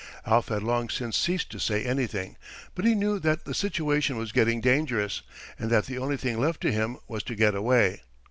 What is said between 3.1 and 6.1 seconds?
that the situation was getting dangerous, and that the